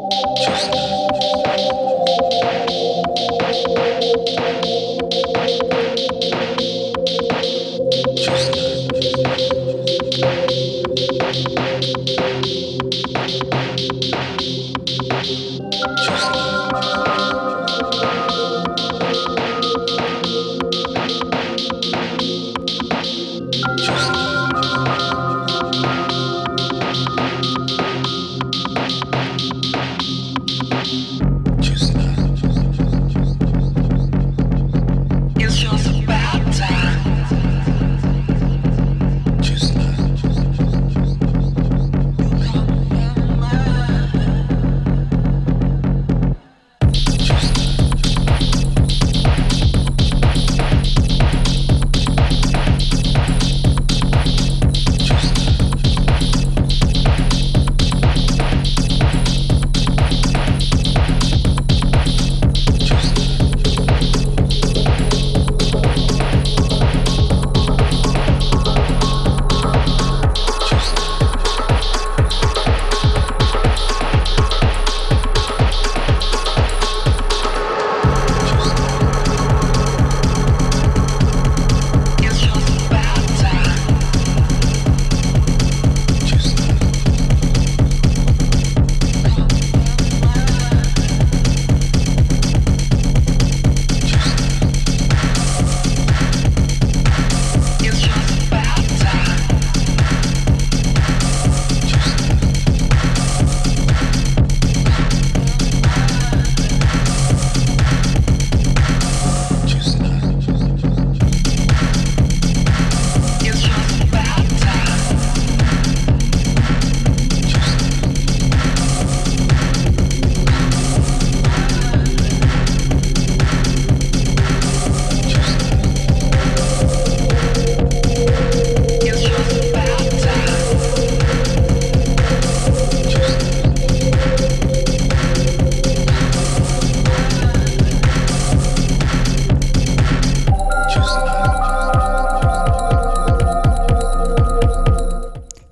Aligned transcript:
Just. 0.00 1.08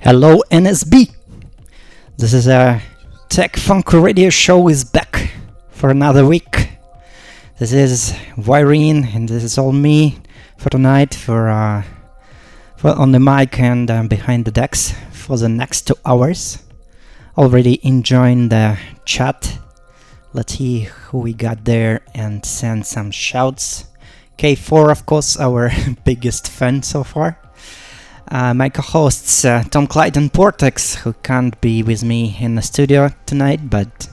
Hello 0.06 0.40
NSB. 0.52 1.12
This 2.16 2.32
is 2.32 2.46
a 2.46 2.80
Tech 3.28 3.56
Funk 3.56 3.92
Radio 3.92 4.30
show 4.30 4.68
is 4.68 4.84
back 4.84 5.32
for 5.70 5.90
another 5.90 6.24
week. 6.24 6.78
This 7.58 7.72
is 7.72 8.12
Wyrene 8.36 9.12
and 9.16 9.28
this 9.28 9.42
is 9.42 9.58
all 9.58 9.72
me 9.72 10.18
for 10.58 10.70
tonight 10.70 11.12
for 11.12 11.48
uh, 11.48 11.82
for 12.76 12.90
on 12.90 13.10
the 13.10 13.18
mic 13.18 13.58
and 13.58 13.90
uh, 13.90 14.04
behind 14.04 14.44
the 14.44 14.52
decks 14.52 14.94
for 15.10 15.36
the 15.38 15.48
next 15.48 15.88
two 15.88 15.96
hours. 16.04 16.62
Already 17.36 17.80
enjoying 17.82 18.50
the 18.50 18.78
chat. 19.06 19.58
Let's 20.32 20.56
see 20.56 20.82
who 20.82 21.18
we 21.18 21.32
got 21.32 21.64
there 21.64 22.02
and 22.14 22.46
send 22.46 22.86
some 22.86 23.10
shouts. 23.10 23.86
K4 24.38 24.92
of 24.92 25.04
course 25.04 25.36
our 25.36 25.72
biggest 26.04 26.48
fan 26.48 26.84
so 26.84 27.02
far 27.02 27.40
uh, 28.28 28.54
my 28.54 28.68
co-hosts 28.68 29.44
uh, 29.44 29.62
Tom 29.70 29.86
Clyde 29.86 30.16
and 30.16 30.32
Portex, 30.32 30.96
who 30.96 31.12
can't 31.22 31.60
be 31.60 31.82
with 31.82 32.02
me 32.02 32.36
in 32.40 32.54
the 32.54 32.62
studio 32.62 33.10
tonight, 33.24 33.70
but 33.70 34.08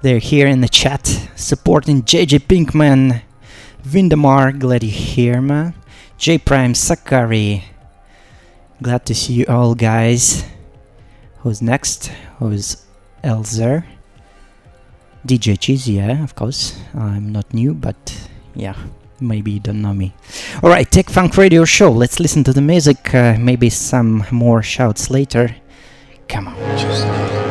they're 0.00 0.18
here 0.18 0.46
in 0.46 0.60
the 0.60 0.68
chat 0.68 1.06
supporting 1.36 2.02
JJ 2.02 2.46
Pinkman, 2.46 3.22
Vindamar, 3.84 4.58
glad 4.58 4.82
you're 4.82 4.92
here, 4.92 5.40
man. 5.40 5.74
J 6.16 6.38
Prime 6.38 6.74
Sakari, 6.74 7.64
glad 8.80 9.04
to 9.06 9.14
see 9.14 9.34
you 9.34 9.46
all, 9.48 9.74
guys. 9.74 10.44
Who's 11.38 11.60
next? 11.60 12.12
Who's 12.38 12.84
Elzer? 13.22 13.84
DJ 15.26 15.58
Cheese, 15.58 15.88
yeah, 15.88 16.22
of 16.22 16.34
course. 16.34 16.78
I'm 16.94 17.30
not 17.30 17.52
new, 17.52 17.74
but 17.74 18.28
yeah, 18.54 18.76
maybe 19.22 19.52
you 19.52 19.60
don't 19.60 19.80
know 19.80 19.94
me. 19.94 20.12
Alright, 20.62 20.90
Tech 20.90 21.08
Funk 21.08 21.36
Radio 21.36 21.64
Show. 21.64 21.90
Let's 21.90 22.20
listen 22.20 22.44
to 22.44 22.52
the 22.52 22.60
music. 22.60 23.14
Uh, 23.14 23.36
maybe 23.38 23.70
some 23.70 24.24
more 24.30 24.62
shouts 24.62 25.10
later. 25.10 25.56
Come 26.28 26.48
on. 26.48 27.41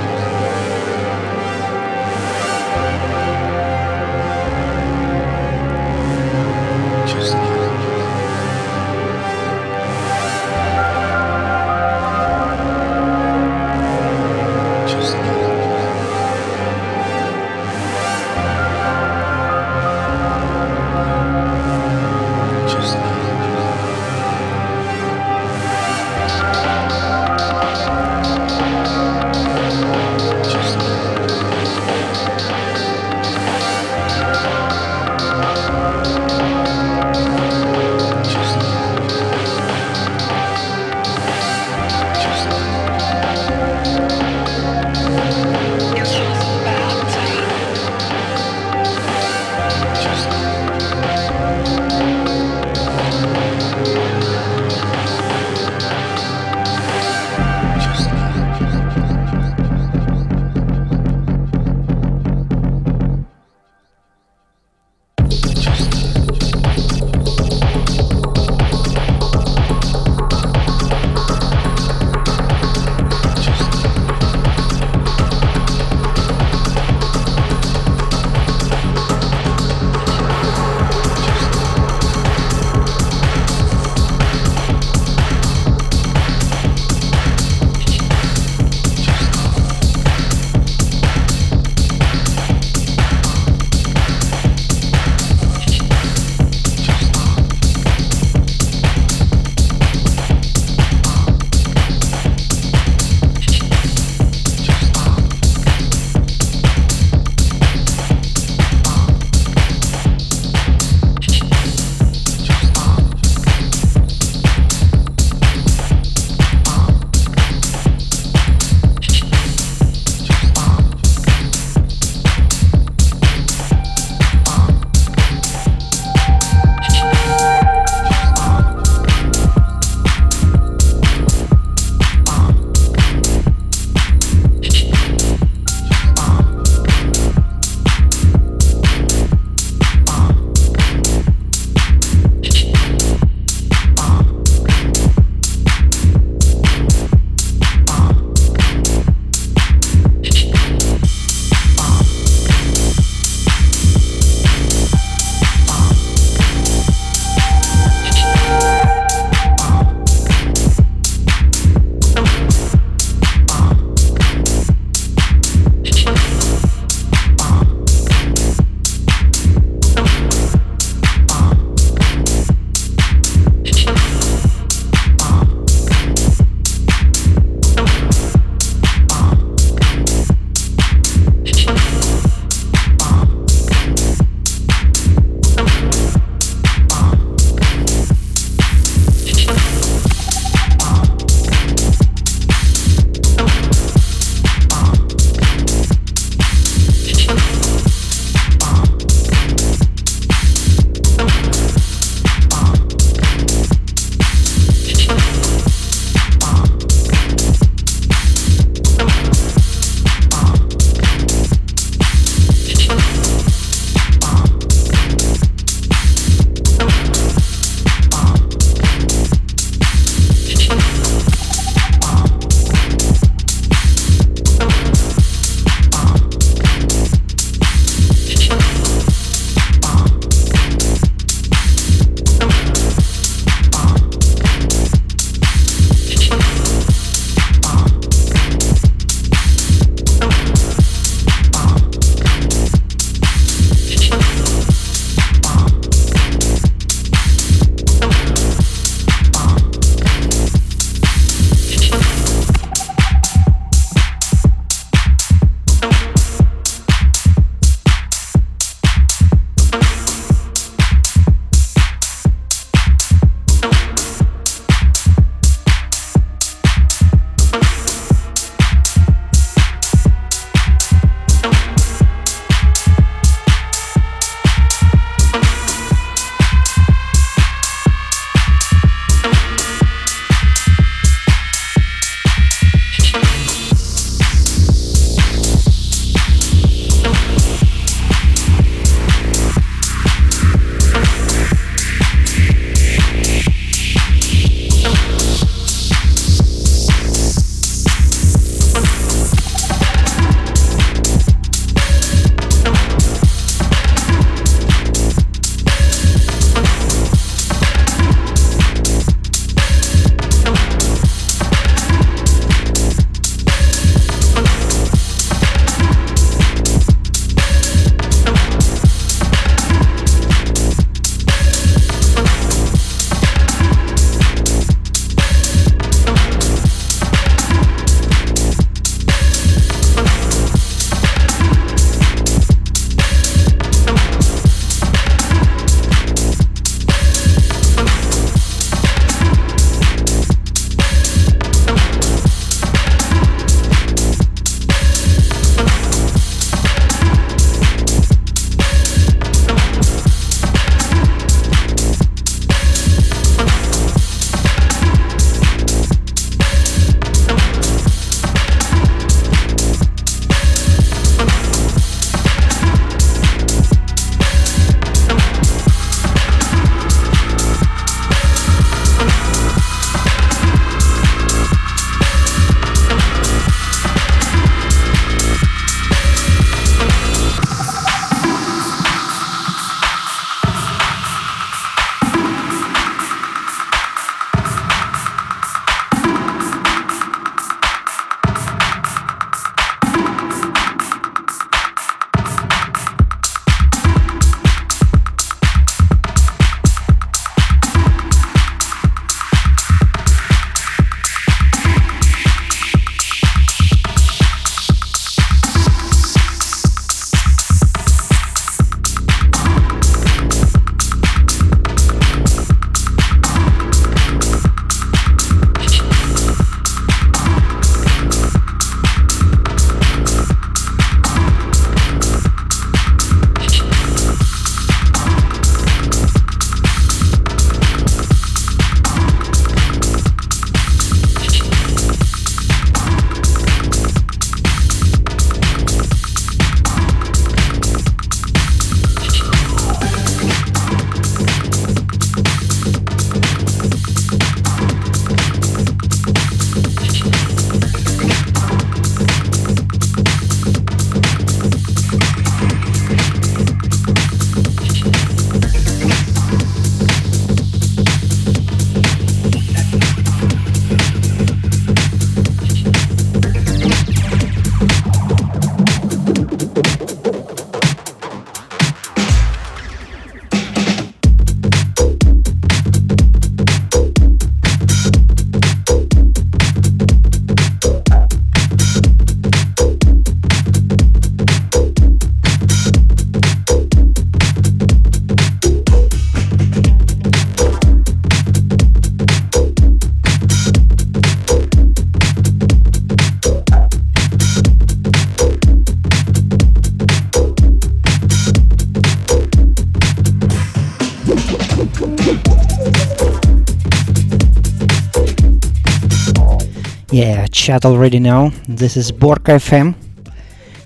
Chat 507.42 507.66
already 507.66 507.98
know. 507.98 508.32
This 508.48 508.78
is 508.78 508.92
Borka 508.92 509.38
FM, 509.38 509.74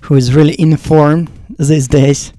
who 0.02 0.14
is 0.14 0.34
really 0.34 0.54
informed 0.60 1.30
these 1.58 1.88
days. 1.88 2.34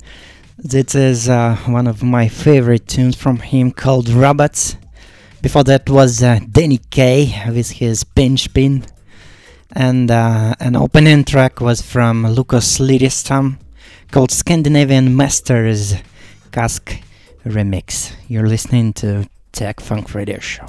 This 0.60 0.94
is 0.94 1.28
uh, 1.28 1.56
one 1.66 1.88
of 1.88 2.04
my 2.04 2.28
favorite 2.28 2.88
tunes 2.88 3.16
from 3.16 3.38
him 3.38 3.72
called 3.72 4.10
Robots. 4.10 4.78
Before 5.42 5.64
that 5.64 5.90
was 5.90 6.22
uh, 6.22 6.40
Danny 6.52 6.78
Kaye 6.92 7.34
with 7.50 7.72
his 7.72 8.04
Pinch 8.04 8.54
Pin. 8.54 8.86
And 9.72 10.12
uh, 10.12 10.54
an 10.60 10.76
opening 10.76 11.24
track 11.24 11.60
was 11.60 11.82
from 11.82 12.28
Lucas 12.28 12.78
Lyricsom 12.78 13.58
called 14.12 14.30
Scandinavian 14.30 15.16
Masters 15.16 15.96
Cask 16.52 16.96
Remix. 17.44 18.14
You're 18.28 18.48
listening 18.48 18.94
to 19.02 19.28
Tech 19.52 19.80
Funk 19.80 20.14
Radio 20.14 20.38
Show. 20.38 20.68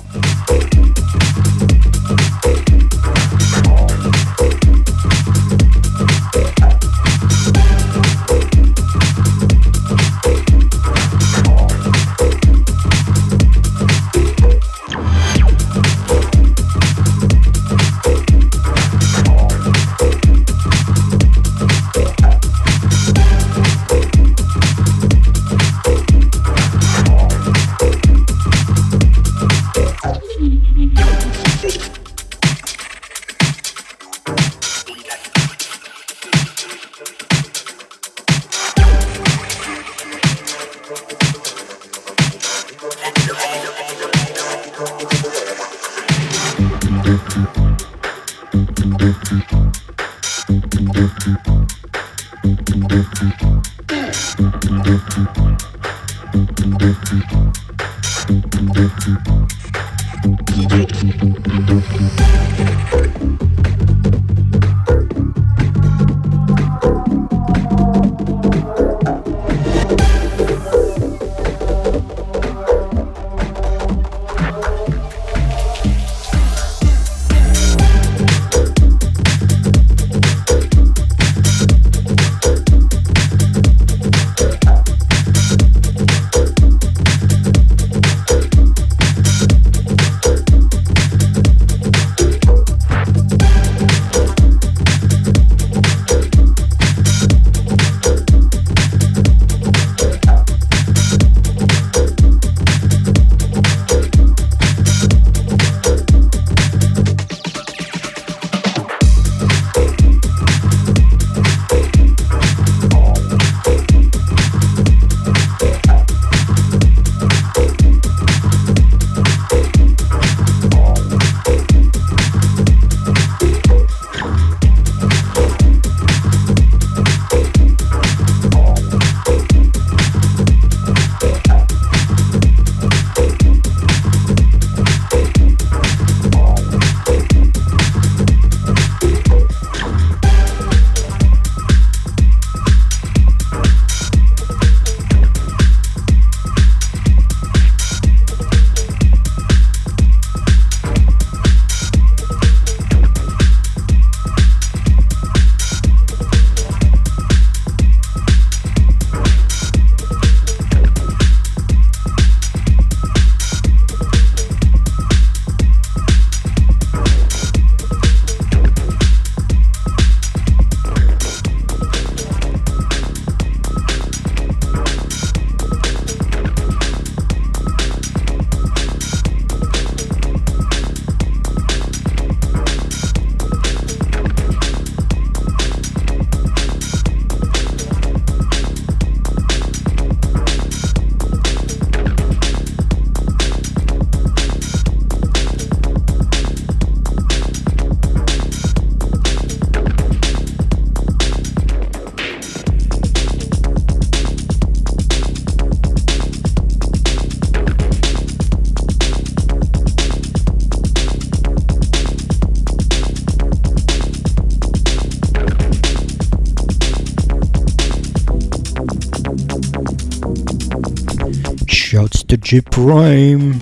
G 222.48 222.62
Prime. 222.62 223.60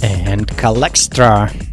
And 0.00 0.46
Calextra. 0.46 1.67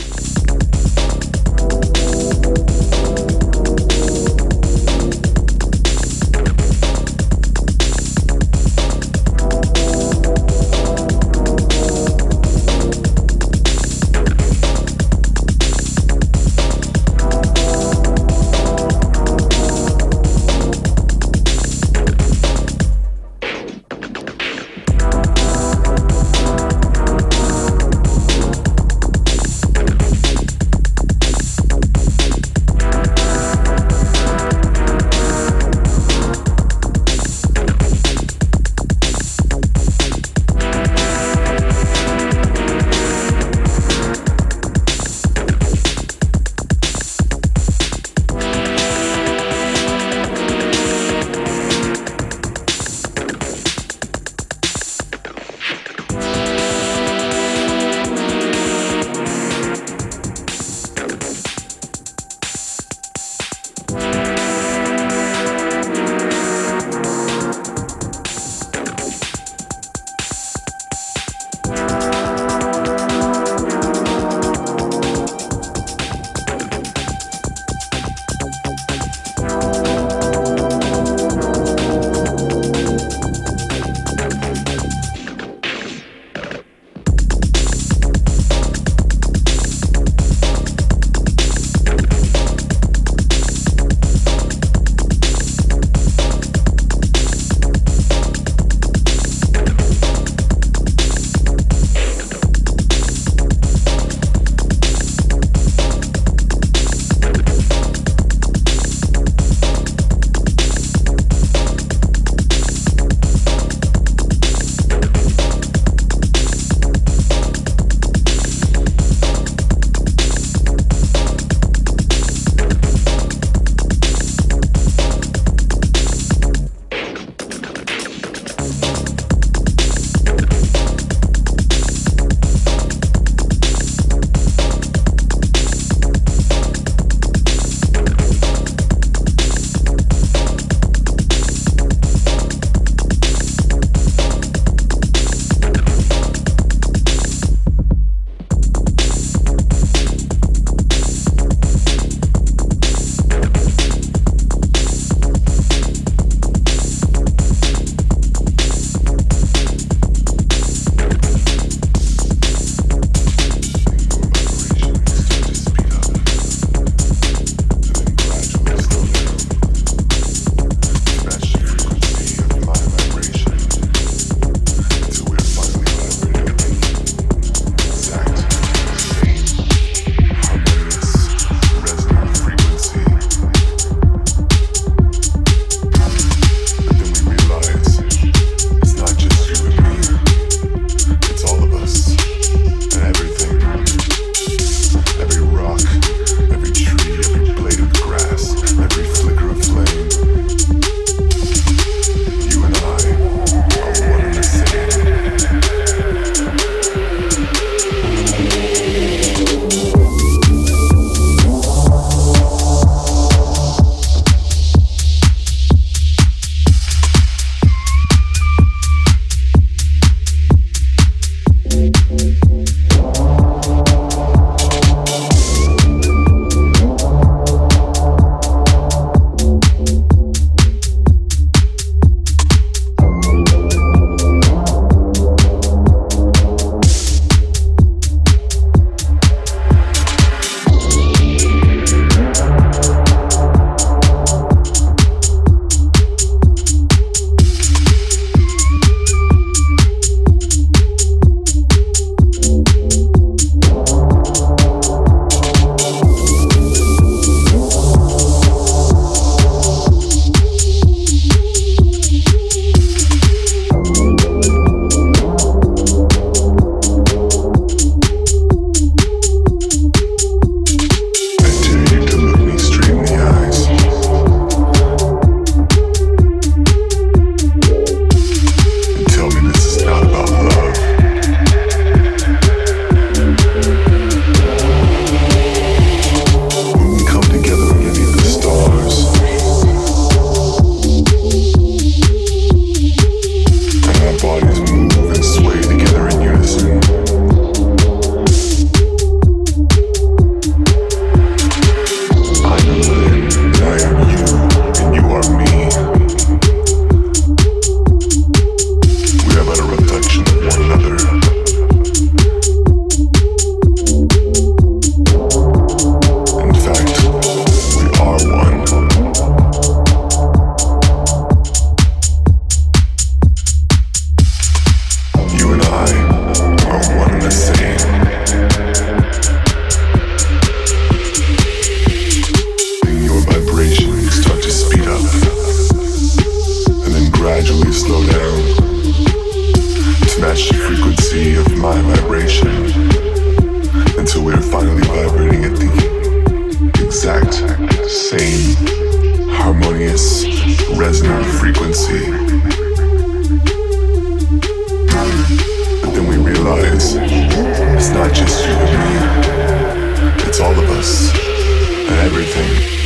everything. 362.06 362.85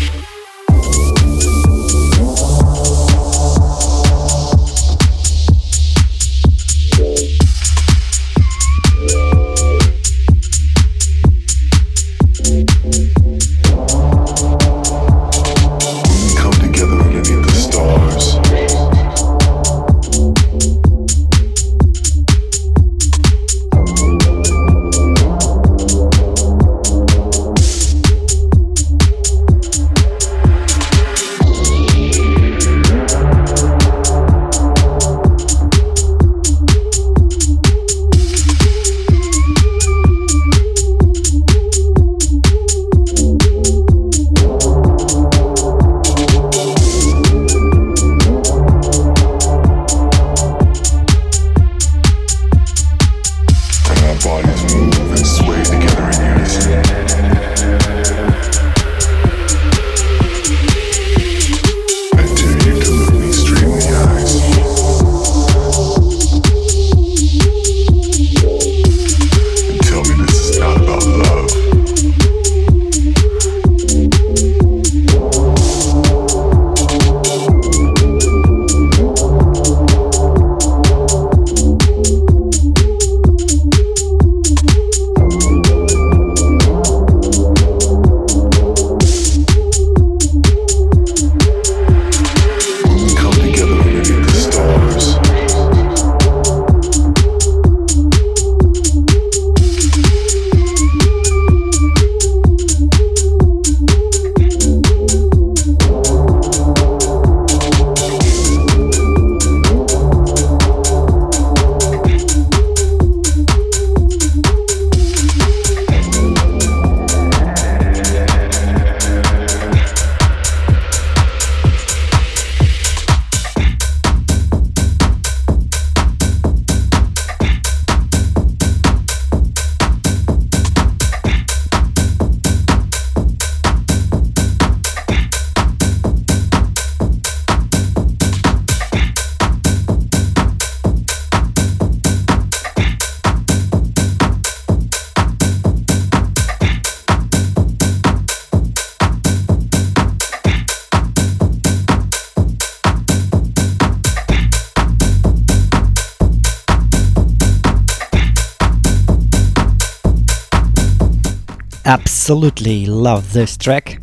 Absolutely 162.30 162.86
love 162.86 163.34
this 163.34 163.58
track. 163.58 164.00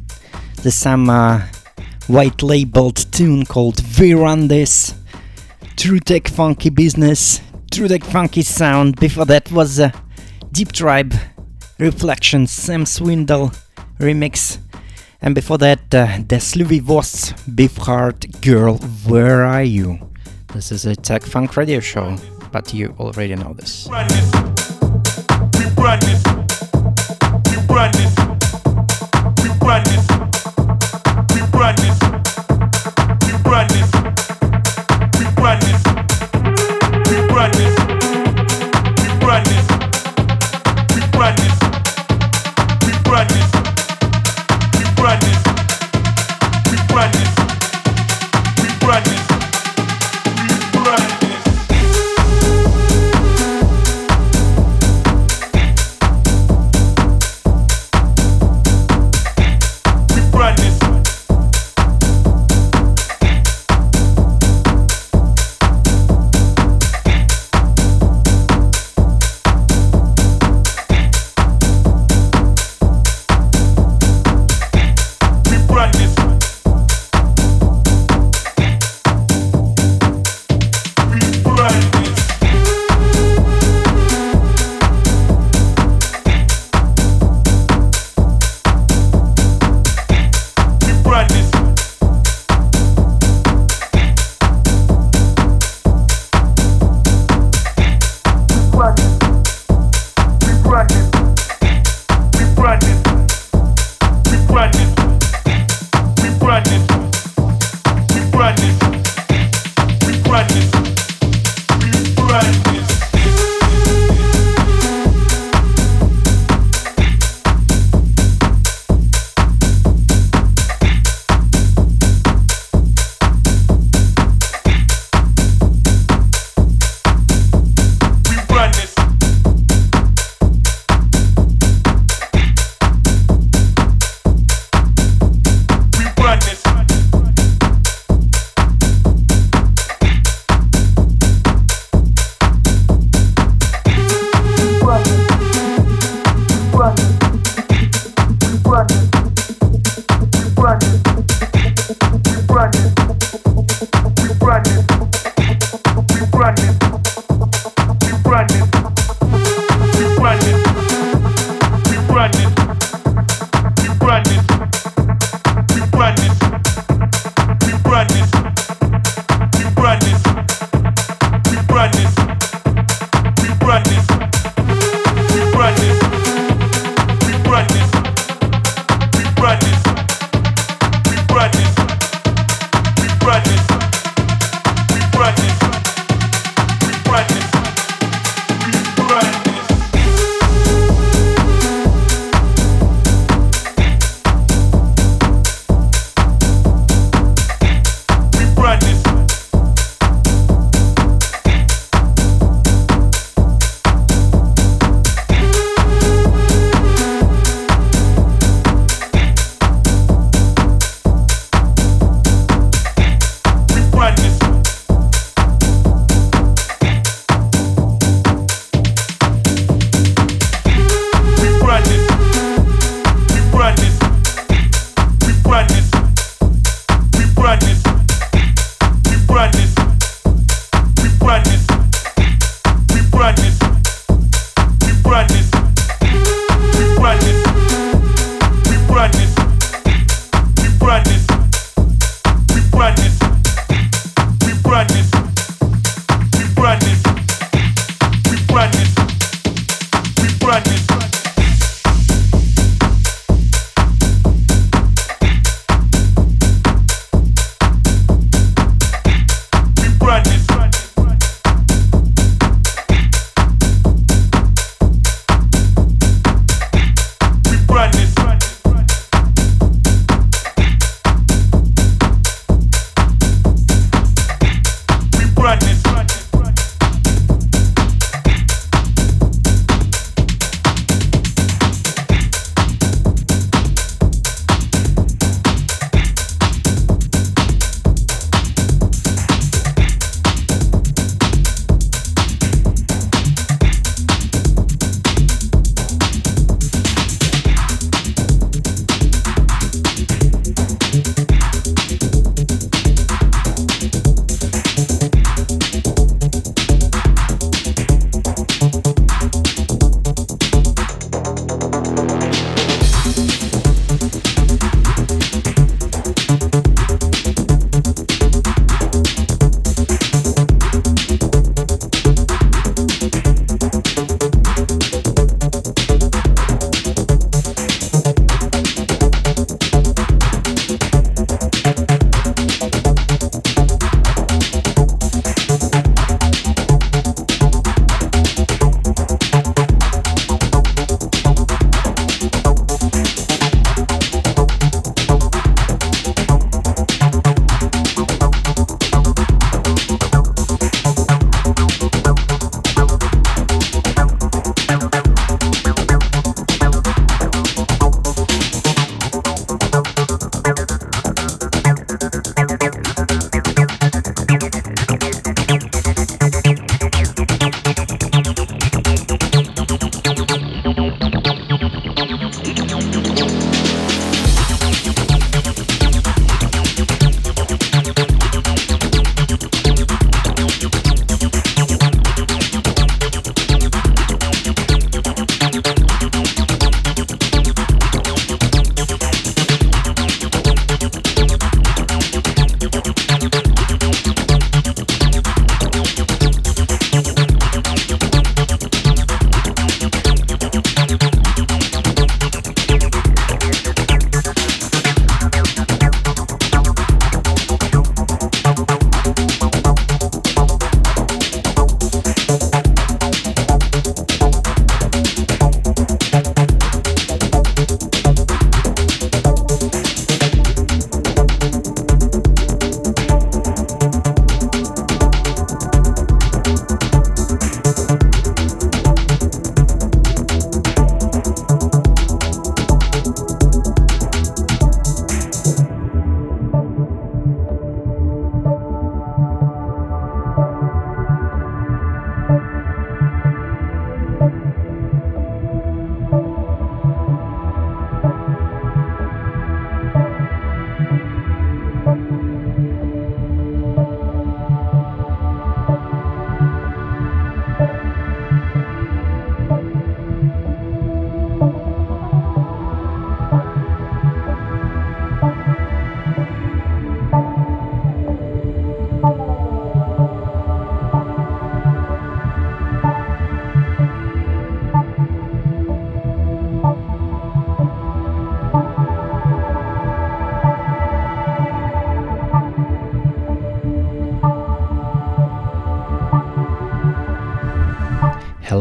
There's 0.60 0.74
some 0.74 1.08
uh, 1.08 1.42
white 2.08 2.42
labeled 2.42 2.96
tune 3.12 3.46
called 3.46 3.80
We 4.00 4.14
Run 4.14 4.48
This. 4.48 4.96
True 5.76 6.00
Tech 6.00 6.26
Funky 6.26 6.70
Business, 6.70 7.40
True 7.70 7.86
Tech 7.86 8.02
Funky 8.02 8.42
Sound. 8.42 8.96
Before 8.96 9.26
that 9.26 9.52
was 9.52 9.78
uh, 9.78 9.92
Deep 10.50 10.72
Tribe 10.72 11.14
Reflections, 11.78 12.50
Sam 12.50 12.84
Swindle 12.84 13.52
remix. 14.00 14.58
And 15.22 15.32
before 15.32 15.58
that, 15.58 15.94
uh, 15.94 16.18
Das 16.26 16.56
Louis 16.56 16.80
Voss, 16.80 17.30
Beef 17.42 17.76
Heart 17.76 18.40
Girl, 18.40 18.78
Where 19.06 19.44
Are 19.44 19.62
You? 19.62 20.00
This 20.52 20.72
is 20.72 20.84
a 20.84 20.96
Tech 20.96 21.22
Funk 21.22 21.56
radio 21.56 21.78
show, 21.78 22.16
but 22.50 22.74
you 22.74 22.92
already 22.98 23.36
know 23.36 23.54
this. 23.54 23.86
We 23.86 23.94
this 26.00 26.26
run 27.76 27.92
this. 27.92 28.15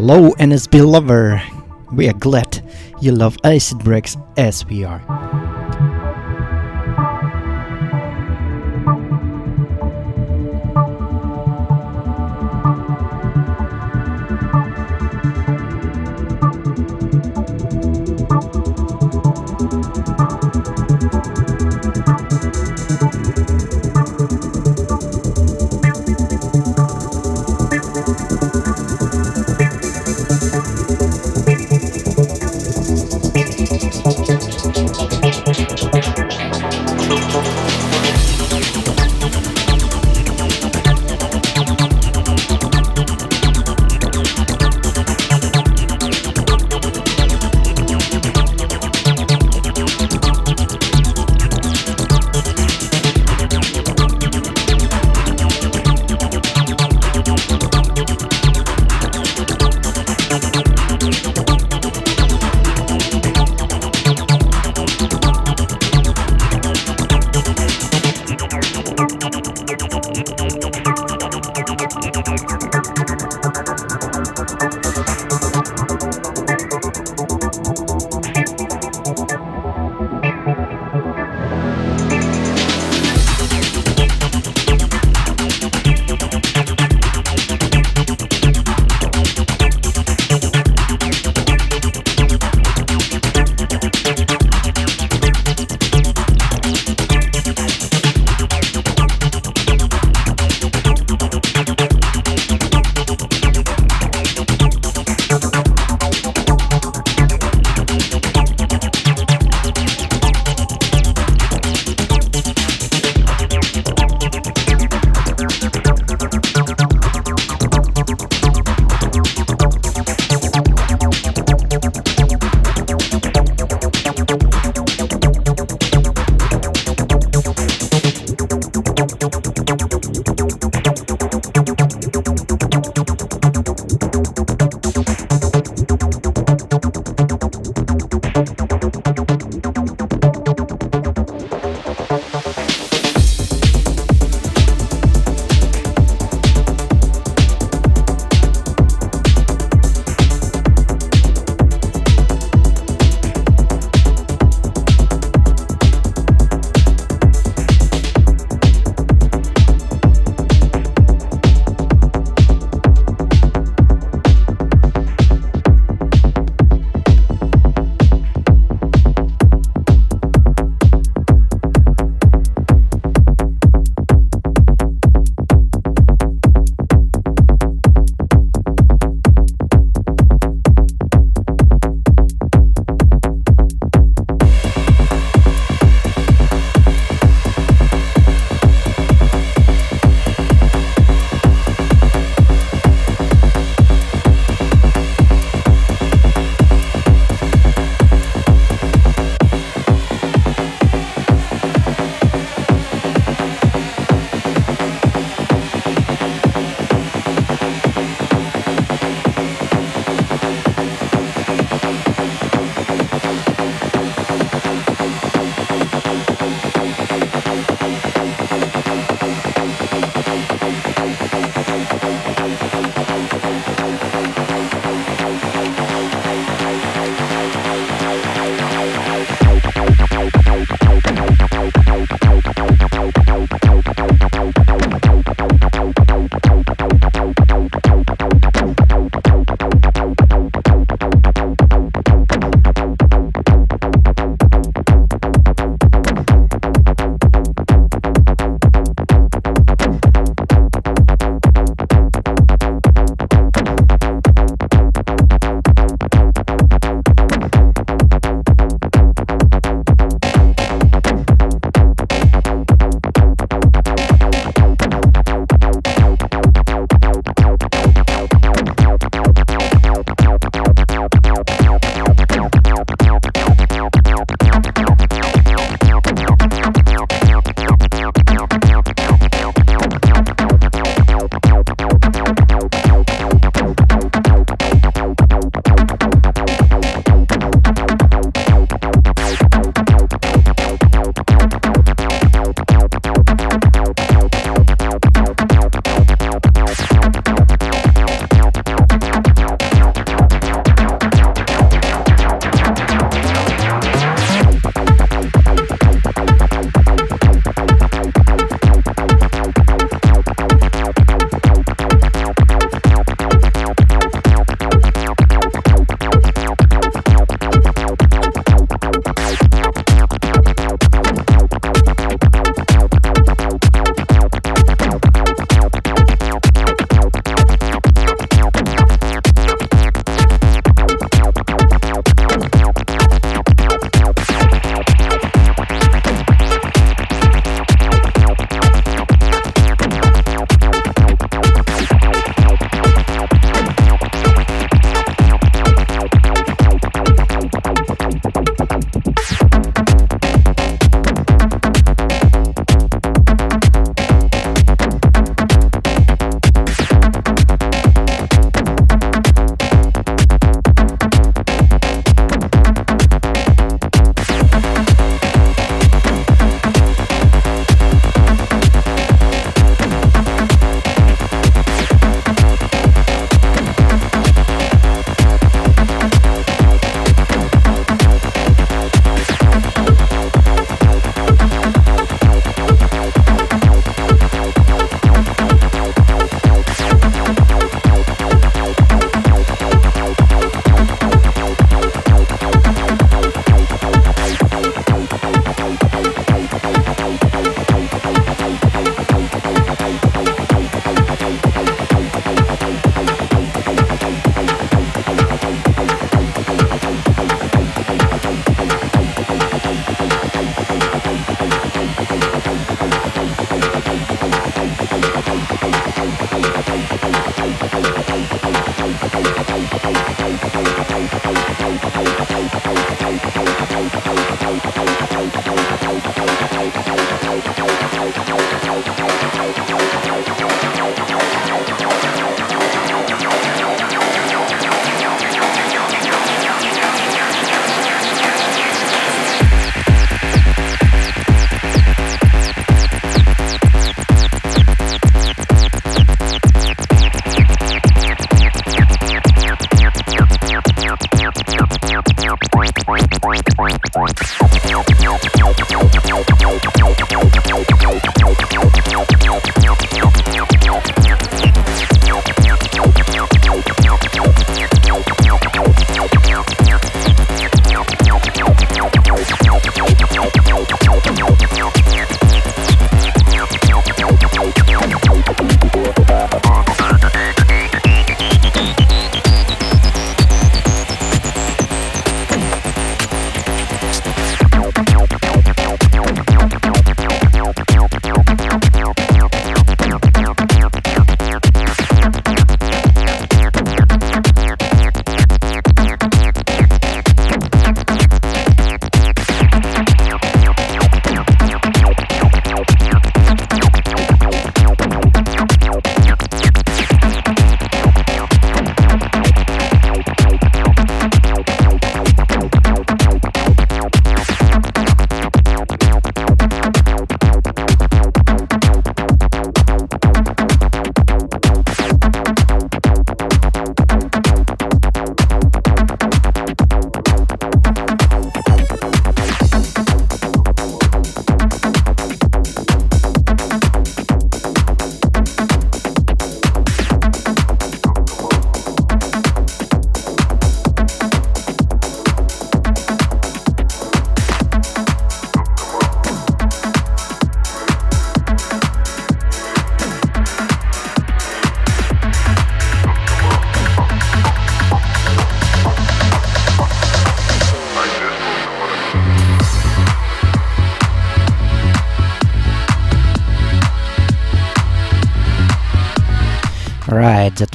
Hello, 0.08 0.30
NSB 0.38 0.86
lover. 0.86 1.42
We 1.92 2.08
are 2.08 2.14
glad 2.14 2.62
you 3.02 3.12
love 3.12 3.38
acid 3.44 3.80
breaks 3.80 4.16
as 4.38 4.64
we 4.68 4.84
are. 4.84 5.02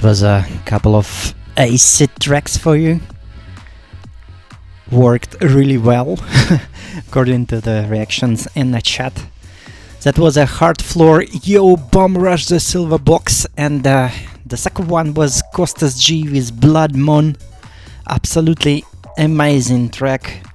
That 0.01 0.07
was 0.09 0.23
a 0.23 0.47
couple 0.65 0.97
of 0.97 1.35
acid 1.59 2.09
tracks 2.21 2.57
for 2.57 2.75
you. 2.75 3.01
Worked 4.91 5.43
really 5.43 5.77
well, 5.77 6.19
according 7.07 7.45
to 7.49 7.61
the 7.61 7.87
reactions 7.87 8.49
in 8.55 8.71
the 8.71 8.81
chat. 8.81 9.13
That 10.01 10.19
was 10.19 10.39
a 10.39 10.47
Hardfloor 10.47 11.29
Yo 11.47 11.77
Bomb 11.77 12.17
Rush 12.17 12.47
the 12.47 12.61
Silver 12.61 12.97
Box, 12.97 13.47
and 13.59 13.87
uh, 13.87 14.09
the 14.47 14.57
second 14.57 14.89
one 14.89 15.13
was 15.13 15.43
Costas 15.53 16.03
G 16.03 16.27
with 16.27 16.59
Blood 16.59 16.97
Moon. 16.97 17.37
Absolutely 18.09 18.85
amazing 19.19 19.91
track 19.91 20.47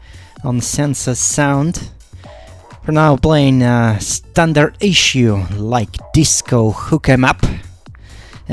on 0.44 0.60
Senses 0.60 1.20
Sound. 1.20 1.92
We're 2.88 2.96
now 2.96 3.16
playing 3.16 3.62
a 3.62 4.00
standard 4.02 4.76
issue 4.80 5.36
like 5.56 5.96
Disco 6.14 6.72
Hook 6.72 7.10
'em 7.10 7.24
Up 7.24 7.45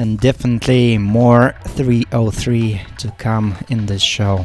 and 0.03 0.19
definitely 0.19 0.99
more 0.99 1.55
303 1.69 2.83
to 2.99 3.11
come 3.13 3.57
in 3.69 3.87
this 3.87 4.03
show. 4.03 4.45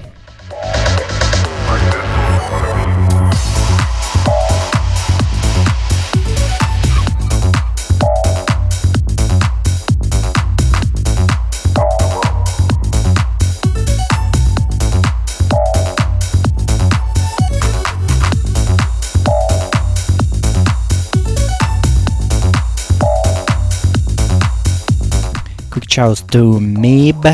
Shouts 25.98 26.22
to 26.30 26.60
Meeb 26.60 27.26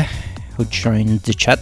who 0.56 0.64
joined 0.64 1.20
the 1.20 1.34
chat. 1.34 1.60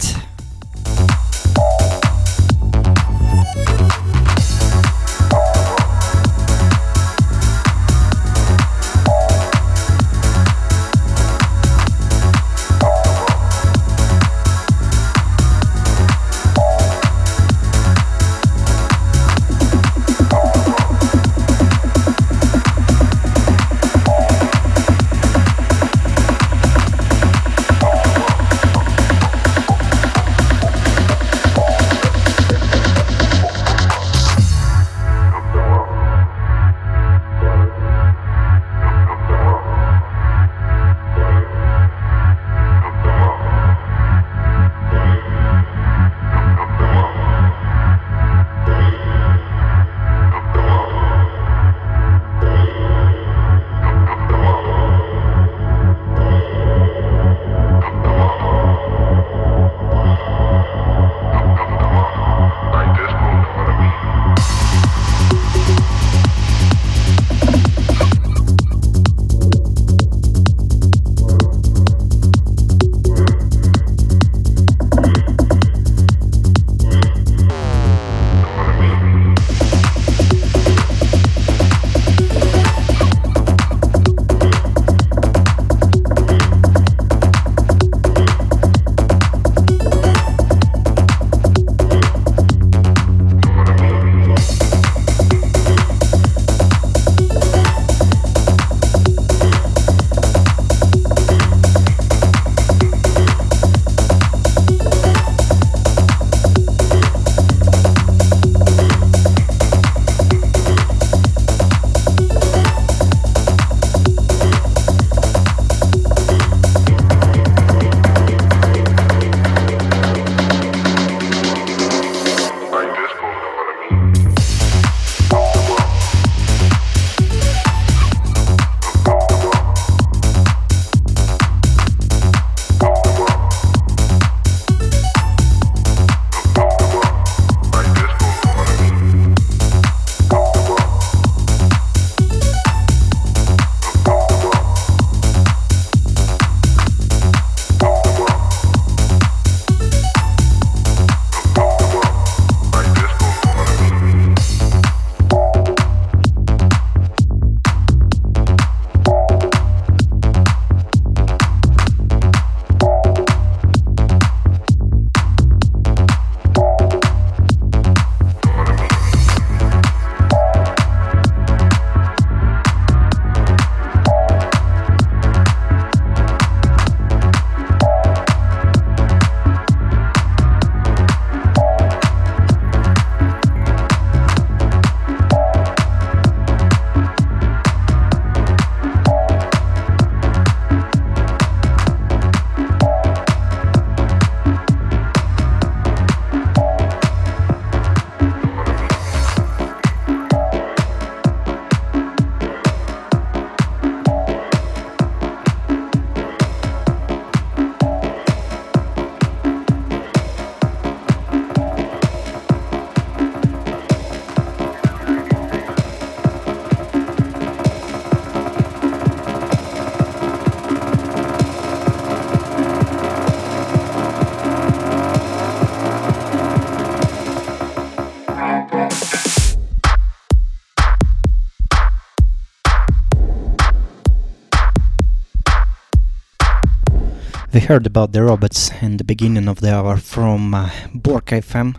We 237.53 237.61
heard 237.61 237.87
about 237.87 238.13
the 238.13 238.23
robots 238.23 238.71
in 238.81 238.97
the 238.97 239.05
beginning 239.05 239.47
of 239.47 239.61
the 239.61 239.75
hour 239.75 239.99
from 239.99 240.55
uh, 240.55 240.71
Bork 240.95 241.27
FM, 241.27 241.77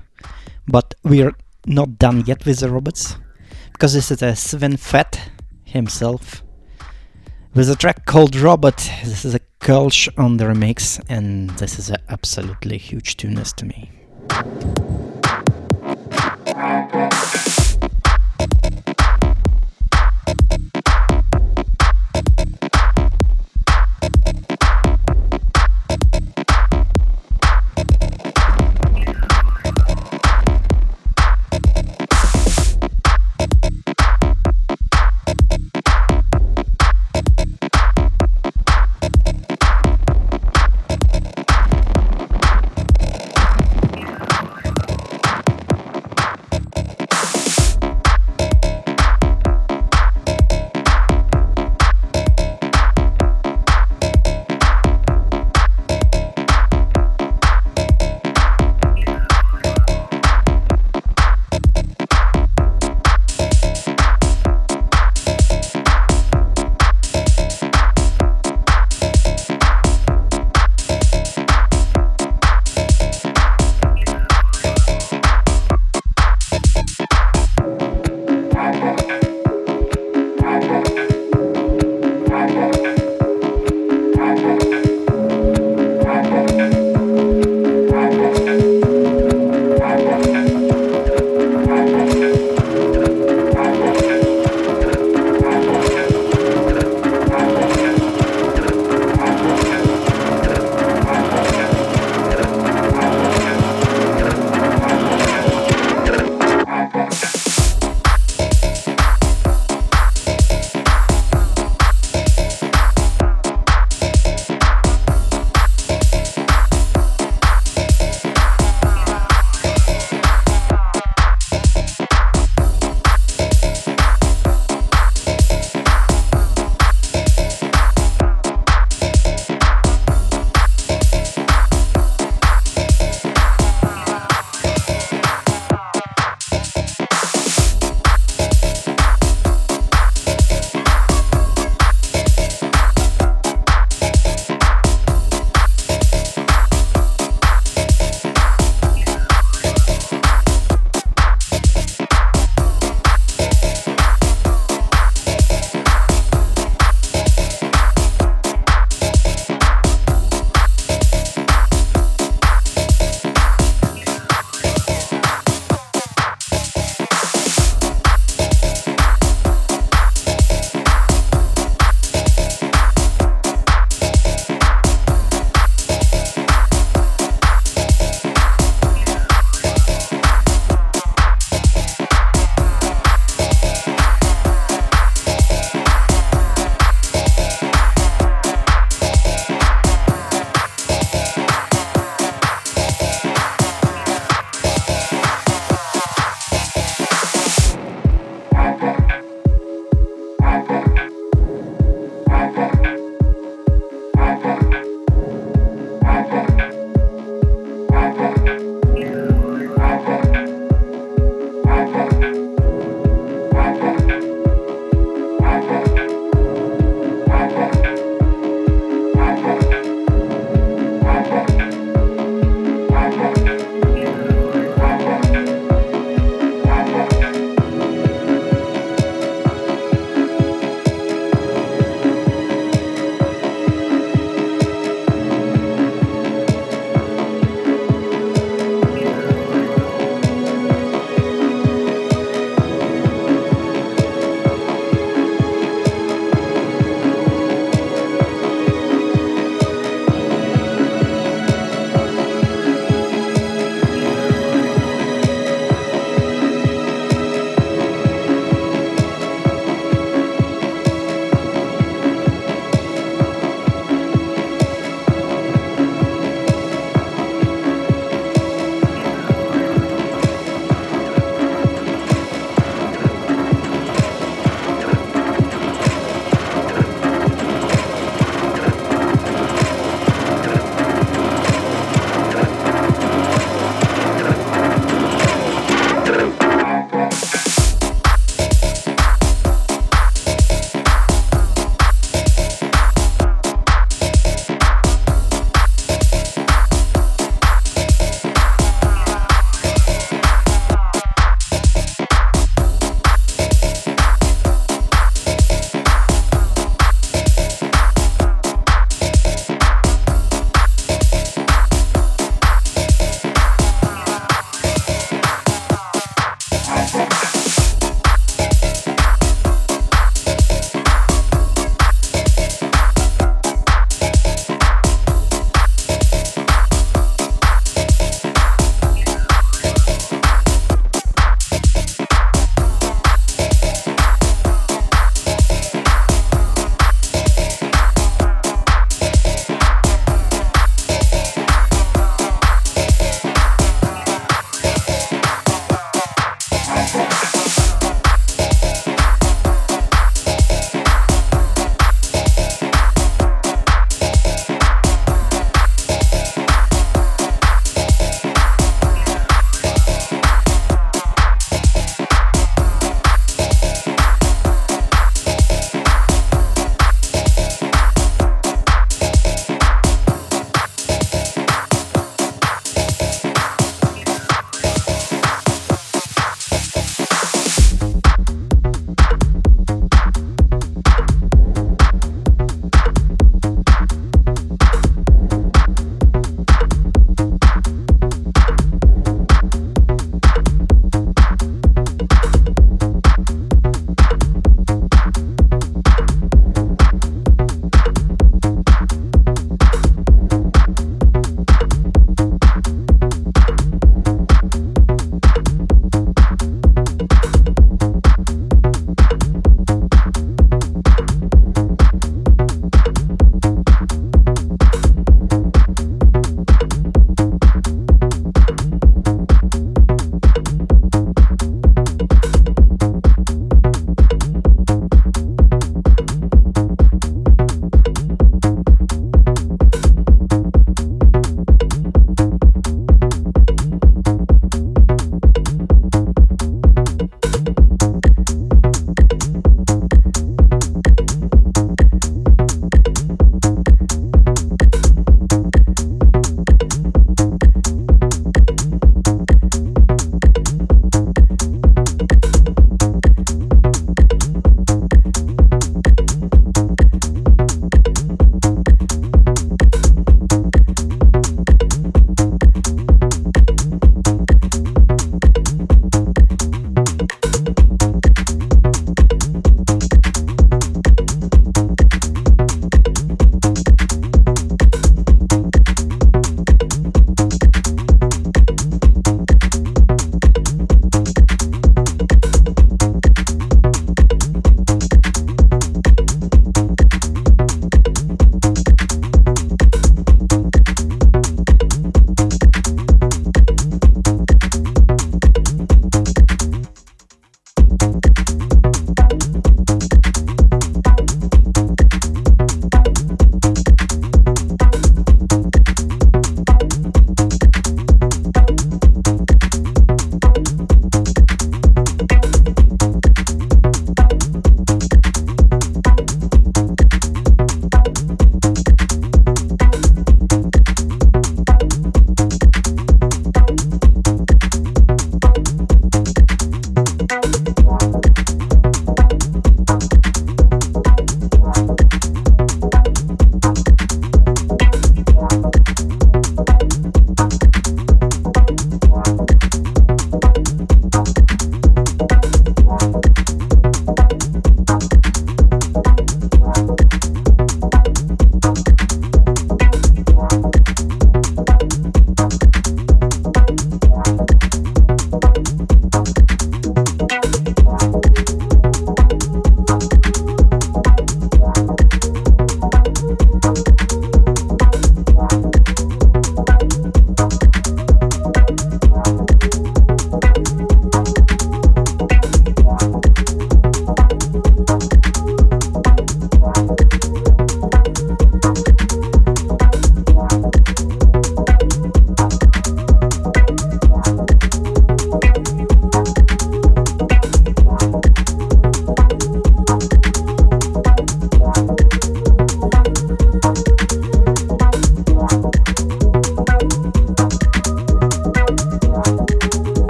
but 0.68 0.94
we're 1.04 1.34
not 1.66 1.98
done 1.98 2.24
yet 2.28 2.46
with 2.46 2.60
the 2.60 2.70
robots 2.70 3.18
because 3.72 3.96
this 3.96 4.12
is 4.12 4.22
a 4.22 4.36
Sven 4.36 4.78
Väth 4.78 5.20
himself 5.64 6.44
with 7.56 7.72
a 7.72 7.76
track 7.76 8.06
called 8.06 8.36
Robot. 8.36 8.88
This 9.04 9.26
is 9.26 9.34
a 9.34 9.40
Kölsch 9.60 10.08
on 10.16 10.38
the 10.38 10.46
remix, 10.46 11.04
and 11.10 11.50
this 11.58 11.80
is 11.80 11.90
an 11.90 11.98
absolutely 12.08 12.78
huge 12.78 13.18
tuneness 13.18 13.52
to 13.54 13.66
me. 13.66 13.90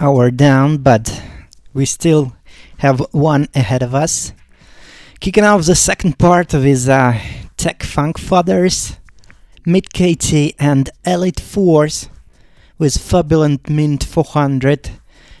Hour 0.00 0.30
down, 0.30 0.78
but 0.78 1.22
we 1.74 1.84
still 1.84 2.36
have 2.78 3.00
one 3.12 3.48
ahead 3.54 3.82
of 3.82 3.94
us. 3.94 4.32
Kicking 5.20 5.44
off 5.44 5.66
the 5.66 5.74
second 5.74 6.18
part 6.18 6.54
of 6.54 6.62
his 6.62 6.88
uh, 6.88 7.18
Tech 7.56 7.82
Funk 7.82 8.18
Fathers, 8.18 8.96
Meat 9.66 9.92
Katie 9.92 10.54
and 10.58 10.90
Elite 11.04 11.40
Force 11.40 12.08
with 12.78 12.96
Fabulent 12.96 13.68
Mint 13.68 14.04
400. 14.04 14.90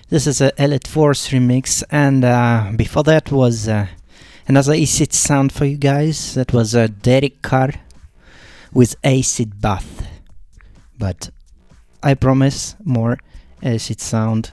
This 0.08 0.26
is 0.26 0.40
a 0.40 0.52
Elite 0.62 0.88
Force 0.88 1.28
remix, 1.28 1.84
and 1.90 2.24
uh, 2.24 2.72
before 2.76 3.04
that 3.04 3.30
was 3.30 3.68
uh, 3.68 3.86
Another 4.48 4.72
acid 4.72 5.12
sound 5.12 5.52
for 5.52 5.66
you 5.66 5.76
guys. 5.76 6.34
That 6.34 6.54
was 6.54 6.74
a 6.74 6.88
Derek 6.88 7.42
Carr 7.42 7.68
with 8.72 8.96
acid 9.04 9.60
bath. 9.60 10.08
But 10.98 11.28
I 12.02 12.14
promise 12.14 12.74
more 12.82 13.18
acid 13.62 14.00
sound 14.00 14.52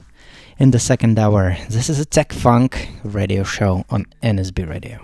in 0.58 0.70
the 0.70 0.78
second 0.78 1.18
hour. 1.18 1.56
This 1.68 1.88
is 1.88 2.00
a 2.00 2.04
Tech 2.04 2.32
Funk 2.32 2.88
radio 3.04 3.44
show 3.44 3.84
on 3.90 4.06
NSB 4.22 4.68
Radio. 4.68 5.00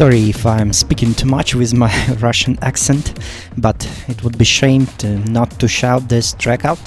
Sorry 0.00 0.30
if 0.30 0.46
I'm 0.46 0.72
speaking 0.72 1.12
too 1.12 1.26
much 1.26 1.54
with 1.54 1.74
my 1.74 1.92
Russian 2.20 2.58
accent, 2.62 3.18
but 3.58 3.86
it 4.08 4.24
would 4.24 4.38
be 4.38 4.46
shame 4.46 4.86
to 4.96 5.18
not 5.30 5.50
to 5.60 5.68
shout 5.68 6.08
this 6.08 6.32
track 6.32 6.64
out, 6.64 6.80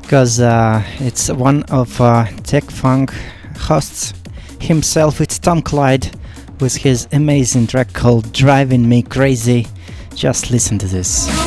because 0.00 0.40
uh, 0.40 0.82
it's 0.98 1.30
one 1.30 1.62
of 1.70 2.00
uh, 2.00 2.26
Tech 2.42 2.64
Funk 2.64 3.12
hosts 3.56 4.12
himself. 4.58 5.20
It's 5.20 5.38
Tom 5.38 5.62
Clyde 5.62 6.10
with 6.58 6.74
his 6.74 7.06
amazing 7.12 7.68
track 7.68 7.92
called 7.92 8.32
"Driving 8.32 8.88
Me 8.88 9.02
Crazy." 9.04 9.68
Just 10.16 10.50
listen 10.50 10.80
to 10.80 10.88
this. 10.88 11.41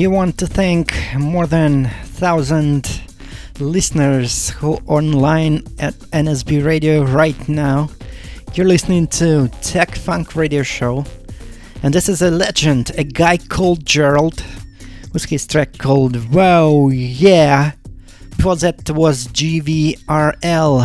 We 0.00 0.06
want 0.06 0.38
to 0.38 0.46
thank 0.46 0.94
more 1.18 1.46
than 1.46 1.84
1000 1.84 3.02
listeners 3.58 4.48
who 4.48 4.76
online 4.86 5.62
at 5.78 5.92
NSB 6.24 6.64
Radio 6.64 7.04
right 7.04 7.46
now. 7.50 7.90
You're 8.54 8.66
listening 8.66 9.08
to 9.08 9.48
Tech 9.60 9.94
Funk 9.94 10.34
Radio 10.36 10.62
Show, 10.62 11.04
and 11.82 11.92
this 11.92 12.08
is 12.08 12.22
a 12.22 12.30
legend, 12.30 12.92
a 12.96 13.04
guy 13.04 13.36
called 13.36 13.84
Gerald, 13.84 14.42
with 15.12 15.26
his 15.26 15.46
track 15.46 15.76
called 15.76 16.16
Whoa 16.32 16.88
Yeah. 16.88 17.72
Before 18.38 18.56
that 18.56 18.88
was 18.88 19.28
GVRL, 19.28 20.80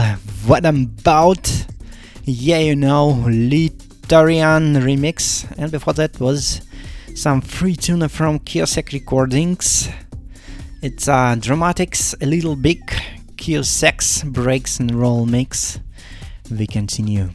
What 0.46 0.66
I'm 0.66 0.94
About. 1.00 1.66
Yeah, 2.26 2.60
you 2.60 2.76
know, 2.76 3.24
Litarian 3.26 4.76
remix, 4.84 5.50
and 5.58 5.72
before 5.72 5.94
that 5.94 6.20
was 6.20 6.60
some 7.16 7.40
free 7.40 7.76
tuna 7.76 8.10
from 8.10 8.40
Kiosk 8.40 8.92
Recordings. 8.92 9.88
It's 10.82 11.08
uh, 11.08 11.36
dramatics, 11.40 12.14
a 12.22 12.26
little 12.26 12.58
big, 12.58 12.82
Kiosk 13.38 14.26
breaks 14.26 14.80
and 14.80 14.94
roll 14.94 15.26
mix. 15.26 15.80
We 16.52 16.68
continue. 16.68 17.30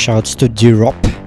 Shouts 0.00 0.34
to 0.34 0.48
D-Rop. 0.48 0.94
Alright, 0.94 1.19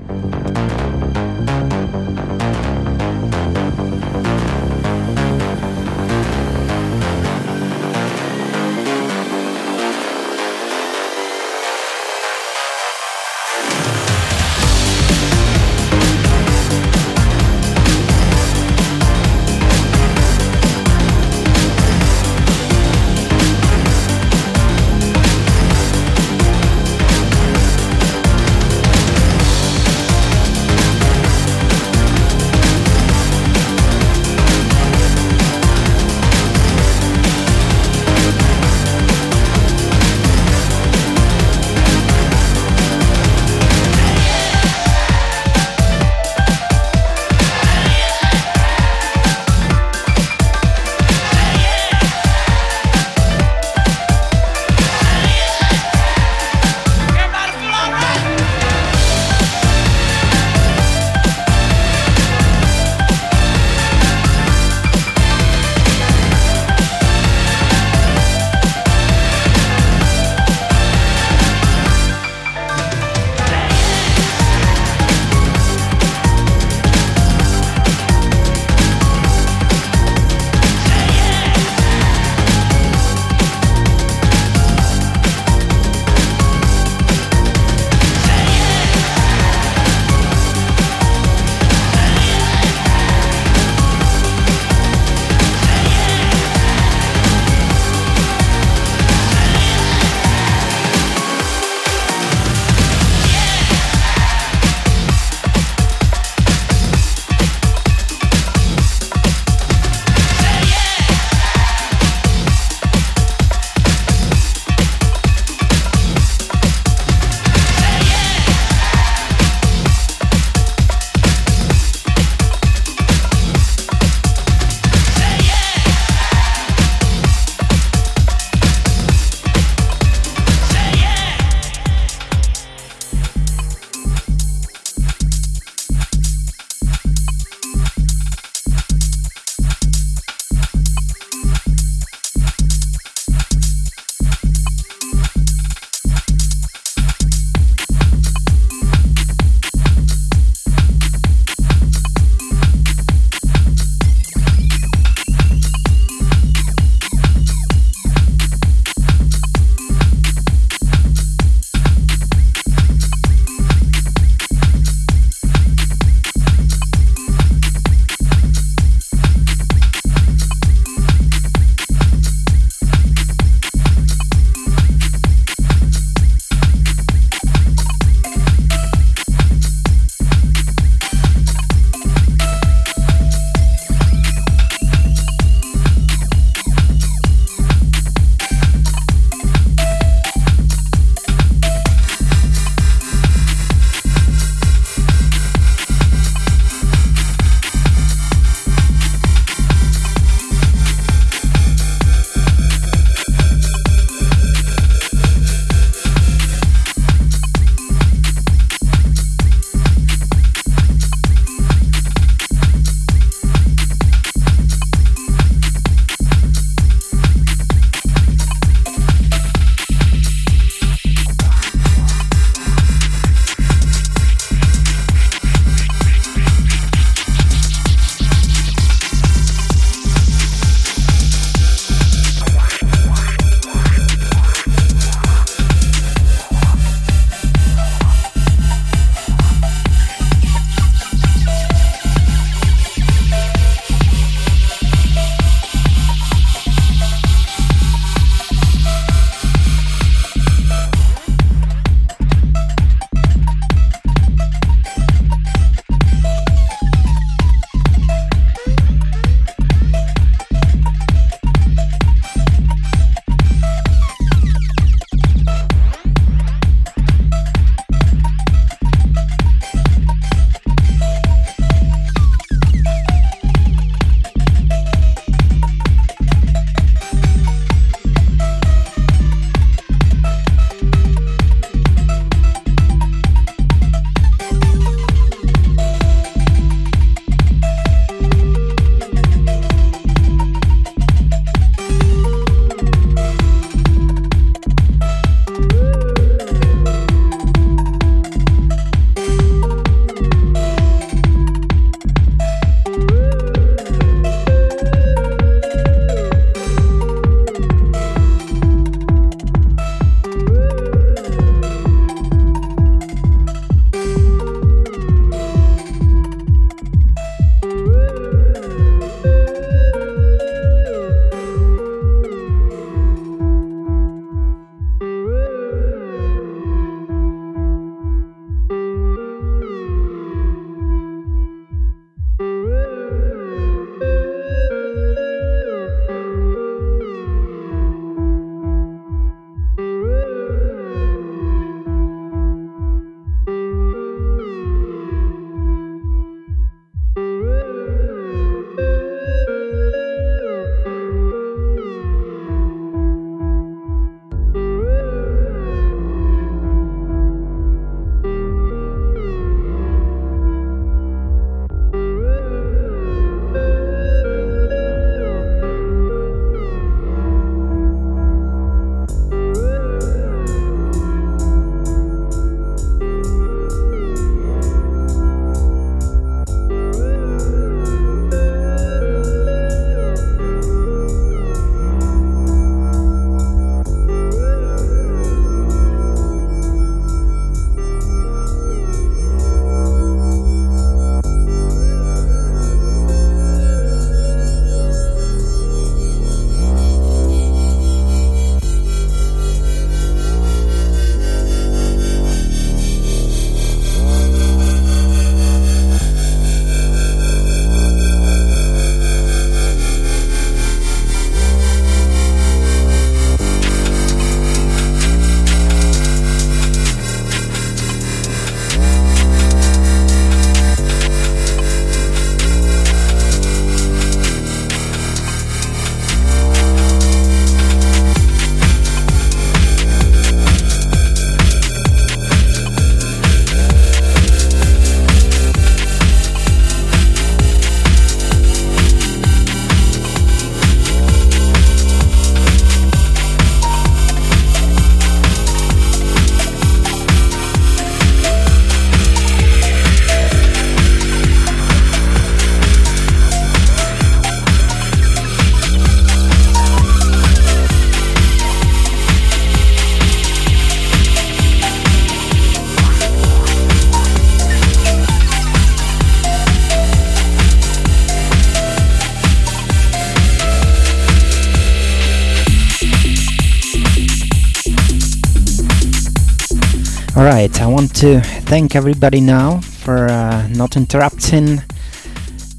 to 478.04 478.20
thank 478.20 478.76
everybody 478.76 479.22
now 479.22 479.62
for 479.62 480.10
uh, 480.10 480.46
not 480.50 480.76
interrupting 480.76 481.62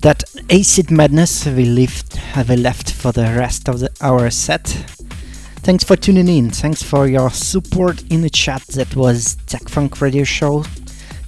that 0.00 0.24
acid 0.48 0.90
madness 0.90 1.44
we 1.44 1.66
left, 1.66 2.18
we 2.48 2.56
left 2.56 2.92
for 2.92 3.12
the 3.12 3.24
rest 3.36 3.68
of 3.68 3.80
the, 3.80 3.90
our 4.00 4.30
set. 4.30 4.66
Thanks 5.56 5.84
for 5.84 5.96
tuning 5.96 6.28
in. 6.28 6.48
Thanks 6.48 6.82
for 6.82 7.06
your 7.06 7.28
support 7.28 8.02
in 8.10 8.22
the 8.22 8.30
chat. 8.30 8.62
That 8.68 8.96
was 8.96 9.36
Tech 9.46 9.68
Funk 9.68 10.00
Radio 10.00 10.24
Show, 10.24 10.64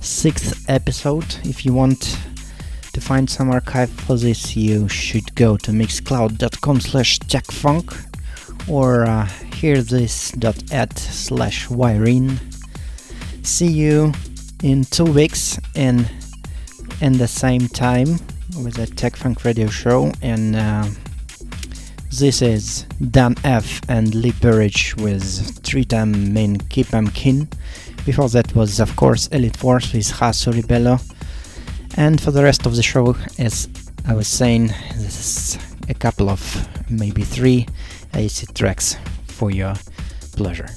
sixth 0.00 0.64
episode. 0.66 1.36
If 1.44 1.66
you 1.66 1.74
want 1.74 2.18
to 2.94 3.00
find 3.02 3.28
some 3.28 3.50
archive 3.50 3.90
for 3.90 4.16
this, 4.16 4.56
you 4.56 4.88
should 4.88 5.34
go 5.34 5.58
to 5.58 5.72
mixcloud.com 5.72 6.80
slash 6.80 7.18
techfunk 7.18 7.94
or 8.66 9.04
uh, 9.04 9.26
hearthis.at 9.26 10.98
slash 10.98 11.68
wiring 11.68 12.40
see 13.46 13.68
you 13.68 14.12
in 14.62 14.84
two 14.84 15.04
weeks 15.04 15.58
in 15.74 16.04
in 17.00 17.16
the 17.18 17.28
same 17.28 17.68
time 17.68 18.18
with 18.62 18.74
the 18.74 18.86
Tech 18.86 19.14
Funk 19.14 19.44
Radio 19.44 19.68
Show 19.68 20.12
and 20.20 20.56
uh, 20.56 20.86
this 22.10 22.42
is 22.42 22.82
Dan 23.10 23.36
F 23.44 23.80
and 23.88 24.14
Lee 24.14 24.32
Burridge 24.40 24.96
with 24.96 25.62
main 26.32 26.58
Keep 26.70 26.92
'em 26.92 27.08
Kin. 27.08 27.48
Before 28.04 28.28
that 28.30 28.54
was 28.54 28.80
of 28.80 28.96
course 28.96 29.28
Elite 29.28 29.56
Force 29.56 29.92
with 29.92 30.10
Hasso 30.12 30.52
Ribello. 30.52 31.00
And 31.96 32.20
for 32.20 32.32
the 32.32 32.42
rest 32.42 32.66
of 32.66 32.74
the 32.74 32.82
show, 32.82 33.16
as 33.38 33.68
I 34.06 34.14
was 34.14 34.28
saying, 34.28 34.68
this 34.96 35.18
is 35.20 35.58
a 35.88 35.94
couple 35.94 36.30
of 36.30 36.40
maybe 36.90 37.22
three 37.22 37.66
AC 38.12 38.46
tracks 38.54 38.96
for 39.26 39.50
your 39.50 39.74
pleasure. 40.32 40.68